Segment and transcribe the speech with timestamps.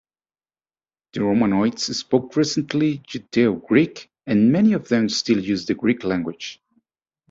[1.13, 6.59] The Romaniotes spoke recently Judaeo-Greek and many of them still use the Greek language.